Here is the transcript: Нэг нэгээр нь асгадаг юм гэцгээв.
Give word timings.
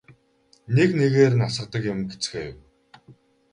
Нэг 0.75 0.89
нэгээр 0.99 1.33
нь 1.37 1.45
асгадаг 1.47 1.83
юм 1.91 1.99
гэцгээв. 2.09 2.55